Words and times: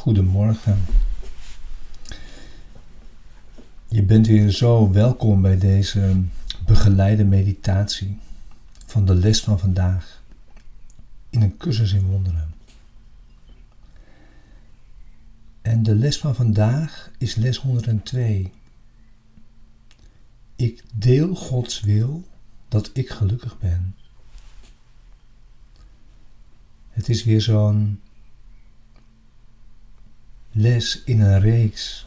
Goedemorgen. 0.00 0.84
Je 3.88 4.02
bent 4.02 4.26
weer 4.26 4.50
zo 4.50 4.90
welkom 4.90 5.42
bij 5.42 5.58
deze 5.58 6.22
begeleide 6.66 7.24
meditatie 7.24 8.18
van 8.86 9.04
de 9.04 9.14
les 9.14 9.40
van 9.40 9.58
vandaag 9.58 10.22
in 11.30 11.42
een 11.42 11.56
cursus 11.56 11.92
in 11.92 12.06
wonderen. 12.06 12.54
En 15.62 15.82
de 15.82 15.94
les 15.94 16.18
van 16.18 16.34
vandaag 16.34 17.10
is 17.18 17.34
les 17.34 17.56
102. 17.56 18.52
Ik 20.56 20.82
deel 20.94 21.34
Gods 21.34 21.80
wil 21.80 22.24
dat 22.68 22.90
ik 22.92 23.10
gelukkig 23.10 23.58
ben. 23.58 23.94
Het 26.90 27.08
is 27.08 27.24
weer 27.24 27.40
zo'n 27.40 28.00
les 30.60 31.02
in 31.04 31.20
een 31.20 31.40
reeks 31.40 32.06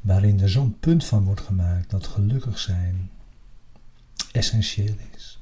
waarin 0.00 0.40
er 0.40 0.50
zo'n 0.50 0.78
punt 0.78 1.04
van 1.04 1.24
wordt 1.24 1.40
gemaakt 1.40 1.90
dat 1.90 2.06
gelukkig 2.06 2.58
zijn 2.58 3.10
essentieel 4.32 4.94
is. 5.16 5.38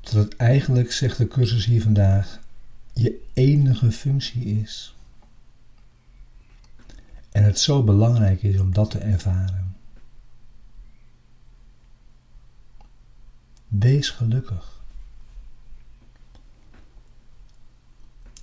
Dat 0.00 0.12
het 0.12 0.36
eigenlijk, 0.36 0.92
zegt 0.92 1.18
de 1.18 1.28
cursus 1.28 1.64
hier 1.64 1.82
vandaag, 1.82 2.40
je 2.92 3.26
enige 3.32 3.92
functie 3.92 4.44
is. 4.44 4.94
En 7.30 7.44
het 7.44 7.58
zo 7.58 7.84
belangrijk 7.84 8.42
is 8.42 8.60
om 8.60 8.72
dat 8.72 8.90
te 8.90 8.98
ervaren. 8.98 9.76
Wees 13.68 14.10
gelukkig. 14.10 14.79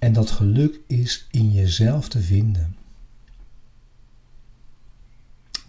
En 0.07 0.13
dat 0.13 0.31
geluk 0.31 0.79
is 0.85 1.27
in 1.31 1.51
jezelf 1.51 2.09
te 2.09 2.21
vinden. 2.21 2.75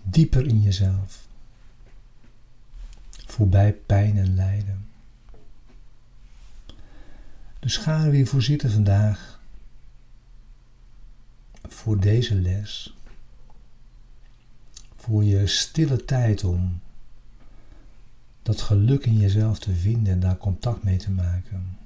Dieper 0.02 0.46
in 0.46 0.60
jezelf. 0.60 1.26
Voorbij 3.10 3.72
pijn 3.72 4.16
en 4.16 4.34
lijden. 4.34 4.86
Dus 7.58 7.76
ga 7.76 8.04
er 8.04 8.10
weer 8.10 8.26
voor 8.26 8.42
zitten 8.42 8.70
vandaag. 8.70 9.40
Voor 11.68 12.00
deze 12.00 12.34
les. 12.34 12.96
Voor 14.96 15.24
je 15.24 15.46
stille 15.46 16.04
tijd 16.04 16.44
om 16.44 16.80
dat 18.42 18.60
geluk 18.60 19.06
in 19.06 19.16
jezelf 19.16 19.58
te 19.58 19.74
vinden 19.74 20.12
en 20.12 20.20
daar 20.20 20.36
contact 20.36 20.82
mee 20.82 20.96
te 20.96 21.10
maken. 21.10 21.76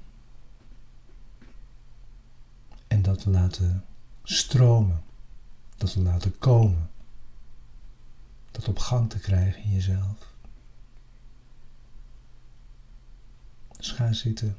En 2.93 3.02
dat 3.13 3.23
te 3.23 3.31
laten 3.31 3.85
stromen, 4.23 5.03
dat 5.77 5.93
te 5.93 6.01
laten 6.01 6.39
komen, 6.39 6.91
dat 8.51 8.69
op 8.69 8.79
gang 8.79 9.11
te 9.11 9.19
krijgen 9.19 9.63
in 9.63 9.71
jezelf. 9.71 10.35
Dus 13.77 13.91
ga 13.91 14.13
zitten, 14.13 14.57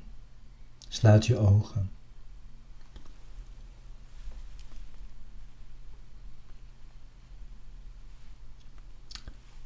sluit 0.87 1.25
je 1.25 1.37
ogen. 1.37 1.91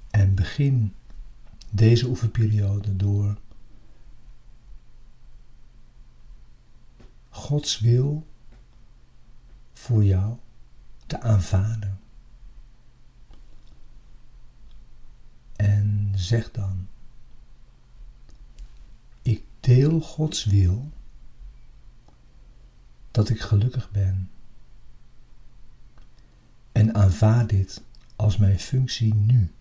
En 0.10 0.36
begin 0.36 0.94
deze 1.70 2.08
oefenperiode 2.08 2.96
door 2.96 3.38
Gods 7.30 7.80
wil 7.80 8.28
voor 9.88 10.04
jou 10.04 10.36
te 11.06 11.22
aanvaarden. 11.22 12.00
En 15.56 16.11
zeg 16.16 16.52
dan, 16.52 16.88
ik 19.22 19.44
deel 19.60 20.00
Gods 20.02 20.45
wil 20.45 20.92
dat 23.11 23.30
ik 23.30 23.42
gelukkig 23.42 23.92
ben. 23.92 24.30
En 26.72 26.95
aanvaard 26.95 27.50
dit 27.50 27.82
als 28.16 28.38
mijn 28.38 28.60
functie 28.60 29.14
nu. 29.14 29.52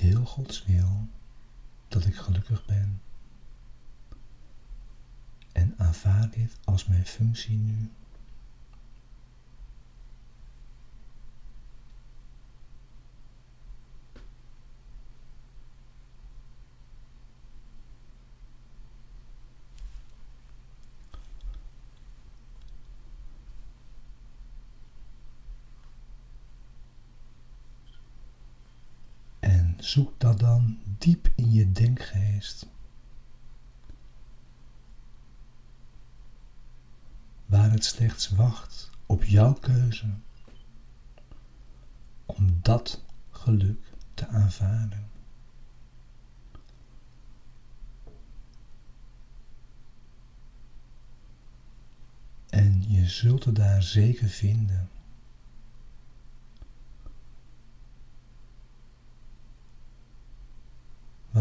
deel 0.00 0.24
Wil 0.58 1.08
dat 1.88 2.06
ik 2.06 2.16
gelukkig 2.16 2.64
ben. 2.66 3.00
En 5.52 5.74
aanvaard 5.76 6.32
dit 6.32 6.56
als 6.64 6.86
mijn 6.86 7.06
functie 7.06 7.56
nu. 7.56 7.90
Zoek 29.80 30.20
dat 30.20 30.38
dan 30.38 30.78
diep 30.98 31.28
in 31.34 31.52
je 31.52 31.72
denkgeest. 31.72 32.66
Waar 37.46 37.70
het 37.70 37.84
slechts 37.84 38.28
wacht 38.28 38.90
op 39.06 39.24
jouw 39.24 39.52
keuze 39.52 40.06
om 42.26 42.58
dat 42.62 43.04
geluk 43.30 43.92
te 44.14 44.26
aanvaarden. 44.26 45.08
En 52.48 52.84
je 52.88 53.08
zult 53.08 53.44
het 53.44 53.54
daar 53.54 53.82
zeker 53.82 54.28
vinden. 54.28 54.88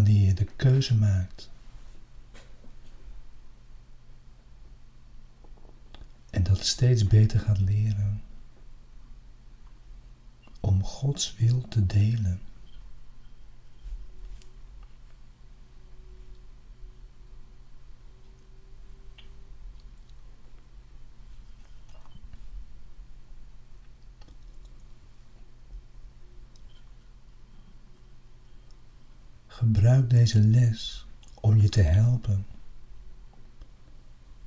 Wanneer 0.03 0.25
je 0.25 0.33
de 0.33 0.47
keuze 0.55 0.95
maakt. 0.95 1.49
En 6.29 6.43
dat 6.43 6.65
steeds 6.65 7.07
beter 7.07 7.39
gaat 7.39 7.59
leren 7.59 8.21
om 10.59 10.83
Gods 10.83 11.35
wil 11.35 11.61
te 11.67 11.85
delen. 11.85 12.41
Gebruik 29.59 30.09
deze 30.09 30.40
les 30.40 31.06
om 31.34 31.62
je 31.62 31.70
te 31.70 31.81
helpen 31.81 32.46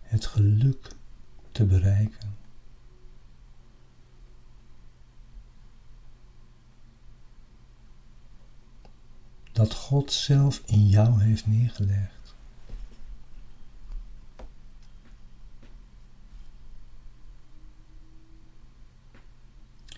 het 0.00 0.26
geluk 0.26 0.88
te 1.52 1.64
bereiken. 1.64 2.36
Dat 9.52 9.74
God 9.74 10.12
zelf 10.12 10.62
in 10.64 10.88
jou 10.88 11.22
heeft 11.22 11.46
neergelegd. 11.46 12.34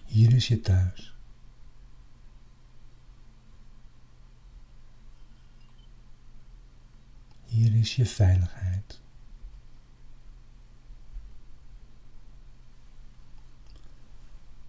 Hier 0.04 0.32
is 0.32 0.48
je 0.48 0.60
thuis. 0.60 1.14
Hier 7.54 7.73
is 7.84 7.96
je 7.96 8.06
veiligheid. 8.06 9.00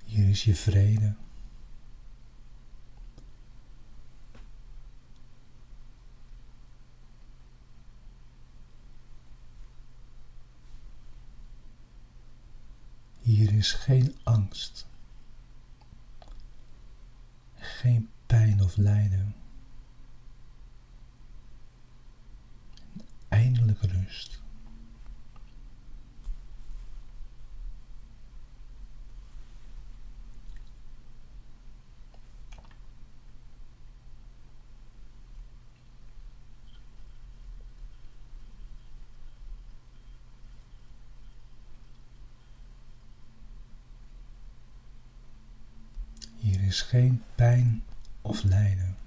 Hier 0.04 0.30
is 0.30 0.44
je 0.44 0.56
vrede. 0.56 1.16
Hier 13.22 13.54
is 13.54 13.72
geen 13.72 14.16
angst 14.24 14.86
geen 17.56 18.10
pijn 18.26 18.64
of 18.64 18.76
lijden. 18.76 19.45
Eindelijk 23.28 23.82
rust. 23.82 24.44
Hier 46.46 46.64
is 46.64 46.82
geen 46.82 47.24
pijn 47.36 47.84
of 48.22 48.44
lijden. 48.44 49.05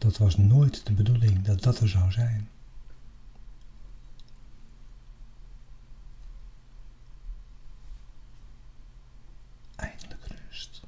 Dat 0.00 0.18
was 0.18 0.36
nooit 0.36 0.86
de 0.86 0.92
bedoeling 0.92 1.42
dat 1.42 1.62
dat 1.62 1.80
er 1.80 1.88
zou 1.88 2.12
zijn. 2.12 2.48
Eindelijk 9.76 10.26
rust. 10.26 10.80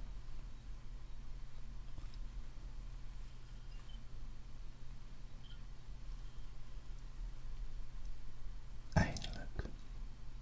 Eindelijk 8.93 9.65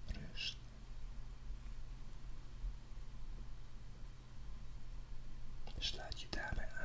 rust. 0.06 0.56
Sluit 5.78 6.20
je 6.20 6.26
daarbij 6.31 6.64
aan. 6.64 6.78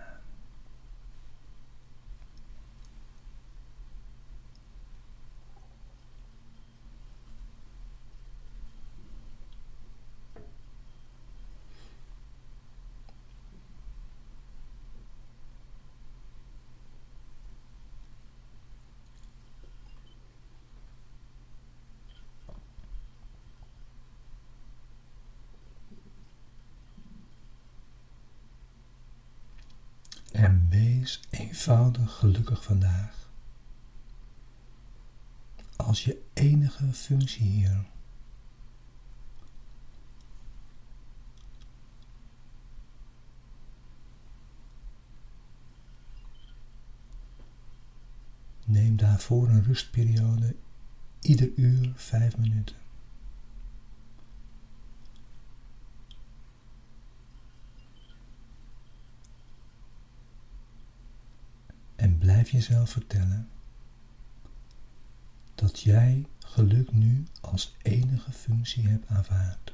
En 30.32 30.68
wees 31.06 31.20
eenvoudig 31.30 32.14
gelukkig 32.18 32.64
vandaag. 32.64 33.30
Als 35.76 36.04
je 36.04 36.22
enige 36.34 36.94
functie 36.94 37.46
hier. 37.46 37.86
Neem 48.64 48.98
daarvoor 48.98 49.50
een 49.50 49.64
rustperiode, 49.64 50.56
ieder 51.22 51.52
uur 51.56 51.94
vijf 51.96 52.38
minuten. 52.38 52.85
En 62.06 62.18
blijf 62.18 62.50
jezelf 62.50 62.90
vertellen 62.90 63.50
dat 65.56 65.80
jij 65.80 66.26
geluk 66.40 66.92
nu 66.92 67.28
als 67.42 67.76
enige 67.82 68.32
functie 68.32 68.88
hebt 68.88 69.08
aanvaard. 69.08 69.74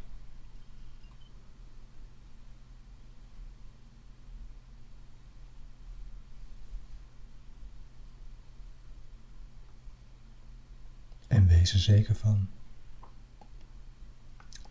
En 11.27 11.47
wees 11.47 11.73
er 11.73 11.79
zeker 11.79 12.15
van 12.15 12.49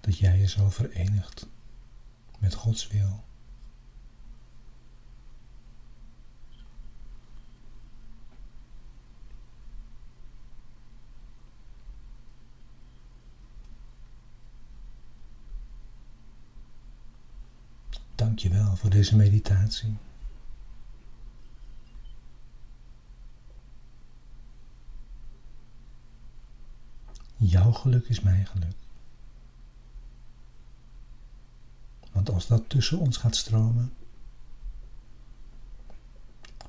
dat 0.01 0.19
jij 0.19 0.39
je 0.39 0.49
zo 0.49 0.71
verenigt 0.71 1.49
met 2.39 2.55
Gods 2.55 2.87
wil. 2.87 3.25
Dank 18.31 18.43
je 18.43 18.49
wel 18.49 18.77
voor 18.77 18.91
deze 18.91 19.17
meditatie. 19.17 19.97
Jouw 27.37 27.73
geluk 27.73 28.09
is 28.09 28.21
mijn 28.21 28.47
geluk. 28.47 28.75
Want 32.13 32.31
als 32.31 32.47
dat 32.47 32.69
tussen 32.69 32.99
ons 32.99 33.17
gaat 33.17 33.37
stromen, 33.37 33.93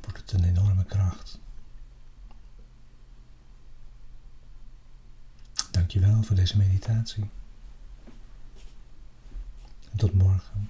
wordt 0.01 0.17
het 0.17 0.31
een 0.31 0.43
enorme 0.43 0.85
kracht. 0.85 1.39
Dank 5.71 5.91
je 5.91 5.99
wel 5.99 6.23
voor 6.23 6.35
deze 6.35 6.57
meditatie. 6.57 7.29
Tot 9.95 10.13
morgen. 10.13 10.69